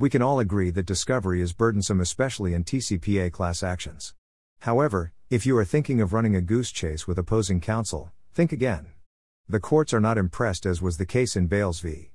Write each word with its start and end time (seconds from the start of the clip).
We 0.00 0.08
can 0.08 0.22
all 0.22 0.40
agree 0.40 0.70
that 0.70 0.86
discovery 0.86 1.42
is 1.42 1.52
burdensome, 1.52 2.00
especially 2.00 2.54
in 2.54 2.64
TCPA 2.64 3.30
class 3.32 3.62
actions. 3.62 4.14
However, 4.60 5.12
if 5.28 5.44
you 5.44 5.54
are 5.58 5.64
thinking 5.66 6.00
of 6.00 6.14
running 6.14 6.34
a 6.34 6.40
goose 6.40 6.72
chase 6.72 7.06
with 7.06 7.18
opposing 7.18 7.60
counsel, 7.60 8.10
think 8.32 8.50
again. 8.50 8.86
The 9.46 9.60
courts 9.60 9.92
are 9.92 10.00
not 10.00 10.16
impressed, 10.16 10.64
as 10.64 10.80
was 10.80 10.96
the 10.96 11.04
case 11.04 11.36
in 11.36 11.48
Bales 11.48 11.80
v. 11.80 12.12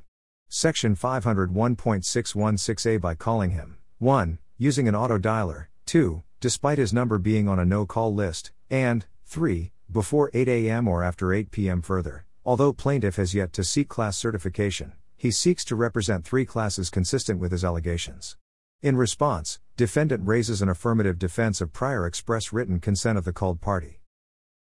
Section 0.50 0.98
501.616A 0.98 3.00
by 3.00 3.16
calling 3.16 3.52
him 3.52 3.78
1. 4.00 4.38
Using 4.58 4.90
an 4.90 4.96
auto 4.96 5.18
dialer, 5.18 5.68
2. 5.86 6.24
Despite 6.42 6.78
his 6.78 6.92
number 6.92 7.20
being 7.20 7.48
on 7.48 7.58
a 7.58 7.66
no 7.66 7.86
call 7.86 8.14
list, 8.14 8.52
and 8.70 9.06
3. 9.26 9.72
Before 9.90 10.30
8 10.34 10.50
a.m. 10.50 10.90
or 10.90 11.04
after 11.04 11.32
8 11.32 11.52
p.m. 11.52 11.82
further. 11.82 12.26
Although 12.46 12.74
plaintiff 12.74 13.16
has 13.16 13.34
yet 13.34 13.54
to 13.54 13.64
seek 13.64 13.88
class 13.88 14.18
certification, 14.18 14.92
he 15.22 15.30
seeks 15.30 15.64
to 15.64 15.76
represent 15.76 16.26
three 16.26 16.48
classes 16.48 16.90
consistent 16.90 17.40
with 17.40 17.52
his 17.52 17.64
allegations. 17.64 18.38
In 18.82 18.98
response, 18.98 19.60
defendant 19.78 20.26
raises 20.26 20.64
an 20.64 20.70
affirmative 20.70 21.20
defense 21.20 21.62
of 21.62 21.72
prior 21.72 22.08
express 22.08 22.52
written 22.52 22.80
consent 22.80 23.20
of 23.20 23.24
the 23.24 23.32
called 23.32 23.62
party. 23.62 24.02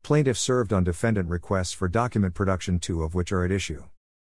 Plaintiff 0.04 0.38
served 0.38 0.74
on 0.74 0.84
defendant 0.84 1.30
requests 1.30 1.72
for 1.72 1.88
document 1.88 2.34
production, 2.34 2.80
two 2.80 3.02
of 3.02 3.16
which 3.16 3.32
are 3.32 3.46
at 3.46 3.52
issue. 3.52 3.86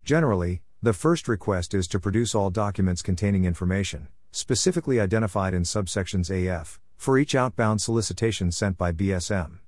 Generally, 0.06 0.62
the 0.82 0.94
first 0.94 1.28
request 1.28 1.74
is 1.74 1.86
to 1.90 2.00
produce 2.00 2.34
all 2.34 2.50
documents 2.50 3.02
containing 3.02 3.44
information, 3.44 4.08
specifically 4.32 5.02
identified 5.02 5.54
in 5.54 5.64
subsections 5.64 6.30
AF, 6.32 6.80
for 6.96 7.18
each 7.18 7.36
outbound 7.36 7.82
solicitation 7.82 8.54
sent 8.54 8.78
by 8.78 8.94
BSM. 8.94 9.60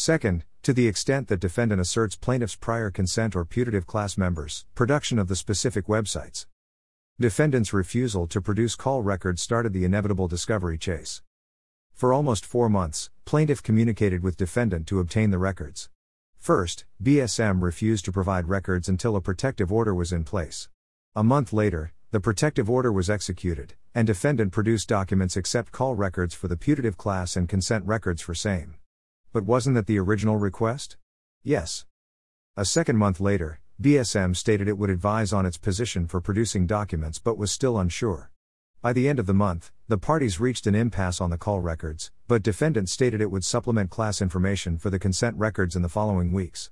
Second, 0.00 0.44
to 0.62 0.72
the 0.72 0.86
extent 0.86 1.26
that 1.26 1.40
defendant 1.40 1.80
asserts 1.80 2.14
plaintiff's 2.14 2.54
prior 2.54 2.88
consent 2.88 3.34
or 3.34 3.44
putative 3.44 3.84
class 3.84 4.16
members, 4.16 4.64
production 4.76 5.18
of 5.18 5.26
the 5.26 5.34
specific 5.34 5.86
websites. 5.88 6.46
Defendant's 7.18 7.72
refusal 7.72 8.28
to 8.28 8.40
produce 8.40 8.76
call 8.76 9.02
records 9.02 9.42
started 9.42 9.72
the 9.72 9.84
inevitable 9.84 10.28
discovery 10.28 10.78
chase. 10.78 11.20
For 11.92 12.12
almost 12.12 12.46
four 12.46 12.68
months, 12.68 13.10
plaintiff 13.24 13.60
communicated 13.60 14.22
with 14.22 14.36
defendant 14.36 14.86
to 14.86 15.00
obtain 15.00 15.32
the 15.32 15.38
records. 15.38 15.90
First, 16.38 16.84
BSM 17.02 17.60
refused 17.60 18.04
to 18.04 18.12
provide 18.12 18.48
records 18.48 18.88
until 18.88 19.16
a 19.16 19.20
protective 19.20 19.72
order 19.72 19.92
was 19.92 20.12
in 20.12 20.22
place. 20.22 20.68
A 21.16 21.24
month 21.24 21.52
later, 21.52 21.92
the 22.12 22.20
protective 22.20 22.70
order 22.70 22.92
was 22.92 23.10
executed, 23.10 23.74
and 23.96 24.06
defendant 24.06 24.52
produced 24.52 24.88
documents 24.88 25.36
except 25.36 25.72
call 25.72 25.96
records 25.96 26.36
for 26.36 26.46
the 26.46 26.56
putative 26.56 26.96
class 26.96 27.34
and 27.34 27.48
consent 27.48 27.84
records 27.84 28.22
for 28.22 28.32
same. 28.32 28.77
But 29.32 29.44
wasn't 29.44 29.74
that 29.76 29.86
the 29.86 29.98
original 29.98 30.36
request? 30.36 30.96
Yes. 31.42 31.84
A 32.56 32.64
second 32.64 32.96
month 32.96 33.20
later, 33.20 33.60
BSM 33.80 34.34
stated 34.34 34.66
it 34.66 34.76
would 34.76 34.90
advise 34.90 35.32
on 35.32 35.46
its 35.46 35.56
position 35.56 36.06
for 36.06 36.20
producing 36.20 36.66
documents 36.66 37.18
but 37.18 37.38
was 37.38 37.52
still 37.52 37.78
unsure. 37.78 38.30
By 38.80 38.92
the 38.92 39.08
end 39.08 39.18
of 39.18 39.26
the 39.26 39.34
month, 39.34 39.70
the 39.86 39.98
parties 39.98 40.40
reached 40.40 40.66
an 40.66 40.74
impasse 40.74 41.20
on 41.20 41.30
the 41.30 41.38
call 41.38 41.60
records, 41.60 42.10
but 42.26 42.42
defendant 42.42 42.88
stated 42.88 43.20
it 43.20 43.30
would 43.30 43.44
supplement 43.44 43.90
class 43.90 44.20
information 44.20 44.78
for 44.78 44.90
the 44.90 44.98
consent 44.98 45.36
records 45.36 45.76
in 45.76 45.82
the 45.82 45.88
following 45.88 46.32
weeks. 46.32 46.70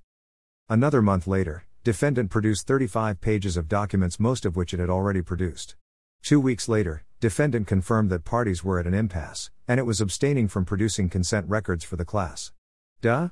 Another 0.68 1.00
month 1.00 1.26
later, 1.26 1.64
defendant 1.84 2.30
produced 2.30 2.66
35 2.66 3.20
pages 3.20 3.56
of 3.56 3.68
documents, 3.68 4.18
most 4.18 4.44
of 4.44 4.56
which 4.56 4.74
it 4.74 4.80
had 4.80 4.90
already 4.90 5.22
produced. 5.22 5.76
Two 6.22 6.40
weeks 6.40 6.68
later, 6.68 7.04
defendant 7.20 7.66
confirmed 7.66 8.10
that 8.10 8.24
parties 8.24 8.62
were 8.62 8.78
at 8.78 8.86
an 8.86 8.92
impasse, 8.92 9.50
and 9.66 9.80
it 9.80 9.84
was 9.84 10.00
abstaining 10.00 10.48
from 10.48 10.64
producing 10.64 11.08
consent 11.08 11.48
records 11.48 11.82
for 11.84 11.96
the 11.96 12.04
class. 12.04 12.52
Duh? 13.00 13.30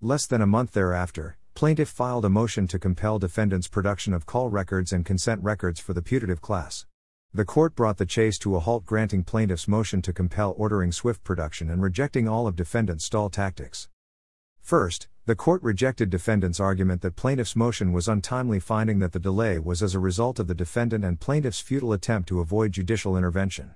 Less 0.00 0.26
than 0.26 0.40
a 0.40 0.46
month 0.46 0.72
thereafter, 0.72 1.36
plaintiff 1.54 1.90
filed 1.90 2.24
a 2.24 2.30
motion 2.30 2.66
to 2.68 2.78
compel 2.78 3.18
defendant's 3.18 3.68
production 3.68 4.14
of 4.14 4.24
call 4.24 4.48
records 4.48 4.92
and 4.92 5.04
consent 5.04 5.42
records 5.42 5.78
for 5.78 5.92
the 5.92 6.02
putative 6.02 6.40
class. 6.40 6.86
The 7.34 7.44
court 7.44 7.74
brought 7.74 7.98
the 7.98 8.06
chase 8.06 8.38
to 8.40 8.56
a 8.56 8.60
halt, 8.60 8.84
granting 8.84 9.24
plaintiff's 9.24 9.68
motion 9.68 10.02
to 10.02 10.12
compel 10.12 10.54
ordering 10.56 10.92
swift 10.92 11.22
production 11.22 11.70
and 11.70 11.82
rejecting 11.82 12.28
all 12.28 12.46
of 12.46 12.56
defendant's 12.56 13.04
stall 13.04 13.30
tactics. 13.30 13.88
First, 14.60 15.08
the 15.24 15.36
court 15.36 15.62
rejected 15.62 16.10
defendant's 16.10 16.58
argument 16.58 17.00
that 17.00 17.14
plaintiff's 17.14 17.54
motion 17.54 17.92
was 17.92 18.08
untimely, 18.08 18.58
finding 18.58 18.98
that 18.98 19.12
the 19.12 19.20
delay 19.20 19.56
was 19.56 19.80
as 19.80 19.94
a 19.94 20.00
result 20.00 20.40
of 20.40 20.48
the 20.48 20.54
defendant 20.54 21.04
and 21.04 21.20
plaintiff's 21.20 21.60
futile 21.60 21.92
attempt 21.92 22.28
to 22.28 22.40
avoid 22.40 22.72
judicial 22.72 23.16
intervention. 23.16 23.72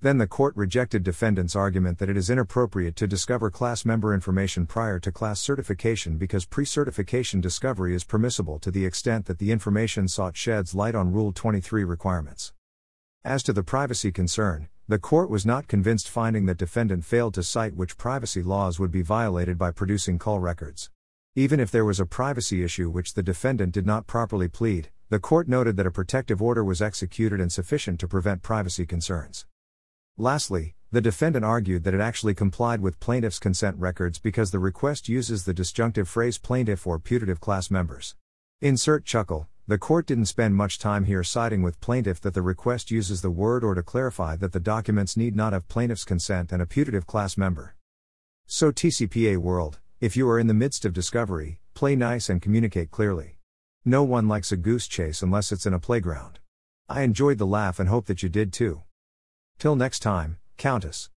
Then 0.00 0.16
the 0.16 0.26
court 0.26 0.56
rejected 0.56 1.02
defendant's 1.02 1.54
argument 1.54 1.98
that 1.98 2.08
it 2.08 2.16
is 2.16 2.30
inappropriate 2.30 2.96
to 2.96 3.06
discover 3.06 3.50
class 3.50 3.84
member 3.84 4.14
information 4.14 4.64
prior 4.64 4.98
to 5.00 5.12
class 5.12 5.38
certification 5.38 6.16
because 6.16 6.46
pre 6.46 6.64
certification 6.64 7.42
discovery 7.42 7.94
is 7.94 8.02
permissible 8.02 8.58
to 8.60 8.70
the 8.70 8.86
extent 8.86 9.26
that 9.26 9.38
the 9.38 9.52
information 9.52 10.08
sought 10.08 10.34
sheds 10.34 10.74
light 10.74 10.94
on 10.94 11.12
Rule 11.12 11.30
23 11.30 11.84
requirements. 11.84 12.54
As 13.26 13.42
to 13.42 13.52
the 13.52 13.64
privacy 13.64 14.12
concern, 14.12 14.68
the 14.86 15.00
court 15.00 15.28
was 15.28 15.44
not 15.44 15.66
convinced, 15.66 16.08
finding 16.08 16.46
that 16.46 16.58
defendant 16.58 17.04
failed 17.04 17.34
to 17.34 17.42
cite 17.42 17.74
which 17.74 17.96
privacy 17.98 18.40
laws 18.40 18.78
would 18.78 18.92
be 18.92 19.02
violated 19.02 19.58
by 19.58 19.72
producing 19.72 20.16
call 20.16 20.38
records. 20.38 20.90
Even 21.34 21.58
if 21.58 21.72
there 21.72 21.84
was 21.84 21.98
a 21.98 22.06
privacy 22.06 22.62
issue 22.62 22.88
which 22.88 23.14
the 23.14 23.24
defendant 23.24 23.72
did 23.72 23.84
not 23.84 24.06
properly 24.06 24.46
plead, 24.46 24.90
the 25.08 25.18
court 25.18 25.48
noted 25.48 25.76
that 25.76 25.88
a 25.88 25.90
protective 25.90 26.40
order 26.40 26.62
was 26.62 26.80
executed 26.80 27.40
and 27.40 27.50
sufficient 27.50 27.98
to 27.98 28.06
prevent 28.06 28.42
privacy 28.42 28.86
concerns. 28.86 29.44
Lastly, 30.16 30.76
the 30.92 31.00
defendant 31.00 31.44
argued 31.44 31.82
that 31.82 31.94
it 31.94 32.00
actually 32.00 32.32
complied 32.32 32.80
with 32.80 33.00
plaintiff's 33.00 33.40
consent 33.40 33.76
records 33.76 34.20
because 34.20 34.52
the 34.52 34.60
request 34.60 35.08
uses 35.08 35.44
the 35.44 35.52
disjunctive 35.52 36.08
phrase 36.08 36.38
plaintiff 36.38 36.86
or 36.86 37.00
putative 37.00 37.40
class 37.40 37.72
members. 37.72 38.14
Insert 38.60 39.04
chuckle, 39.04 39.48
the 39.68 39.78
court 39.78 40.06
didn't 40.06 40.26
spend 40.26 40.54
much 40.54 40.78
time 40.78 41.04
here 41.04 41.24
siding 41.24 41.60
with 41.60 41.80
plaintiff 41.80 42.20
that 42.20 42.34
the 42.34 42.42
request 42.42 42.92
uses 42.92 43.20
the 43.20 43.30
word 43.30 43.64
or 43.64 43.74
to 43.74 43.82
clarify 43.82 44.36
that 44.36 44.52
the 44.52 44.60
documents 44.60 45.16
need 45.16 45.34
not 45.34 45.52
have 45.52 45.66
plaintiff's 45.66 46.04
consent 46.04 46.52
and 46.52 46.62
a 46.62 46.66
putative 46.66 47.06
class 47.06 47.36
member. 47.36 47.74
So, 48.46 48.70
TCPA 48.70 49.38
world, 49.38 49.80
if 50.00 50.16
you 50.16 50.28
are 50.28 50.38
in 50.38 50.46
the 50.46 50.54
midst 50.54 50.84
of 50.84 50.92
discovery, 50.92 51.58
play 51.74 51.96
nice 51.96 52.28
and 52.28 52.40
communicate 52.40 52.92
clearly. 52.92 53.38
No 53.84 54.04
one 54.04 54.28
likes 54.28 54.52
a 54.52 54.56
goose 54.56 54.86
chase 54.86 55.20
unless 55.20 55.50
it's 55.50 55.66
in 55.66 55.74
a 55.74 55.80
playground. 55.80 56.38
I 56.88 57.02
enjoyed 57.02 57.38
the 57.38 57.46
laugh 57.46 57.80
and 57.80 57.88
hope 57.88 58.06
that 58.06 58.22
you 58.22 58.28
did 58.28 58.52
too. 58.52 58.82
Till 59.58 59.74
next 59.74 59.98
time, 59.98 60.38
Countess. 60.56 61.04